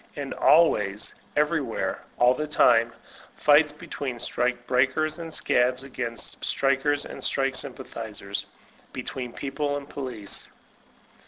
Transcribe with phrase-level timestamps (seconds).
[0.15, 2.91] And always, everywhere, all the time,
[3.35, 8.47] fights between strike breakers and scabs against strikers and strike sympathizers,
[8.93, 10.47] be tween People and Police.